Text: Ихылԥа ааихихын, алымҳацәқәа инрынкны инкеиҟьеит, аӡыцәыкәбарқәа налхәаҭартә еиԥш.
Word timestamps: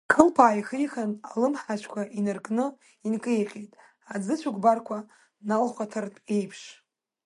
Ихылԥа 0.09 0.41
ааихихын, 0.47 1.11
алымҳацәқәа 1.31 2.01
инрынкны 2.17 2.65
инкеиҟьеит, 3.07 3.71
аӡыцәыкәбарқәа 4.13 4.97
налхәаҭартә 5.47 6.19
еиԥш. 6.35 6.61